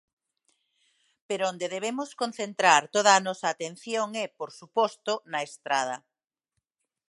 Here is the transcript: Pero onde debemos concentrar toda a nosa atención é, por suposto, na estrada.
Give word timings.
Pero 1.27 1.43
onde 1.51 1.71
debemos 1.75 2.09
concentrar 2.21 2.81
toda 2.95 3.11
a 3.15 3.23
nosa 3.27 3.47
atención 3.49 4.07
é, 4.23 4.25
por 4.37 4.49
suposto, 4.59 5.13
na 5.31 5.39
estrada. 5.49 5.97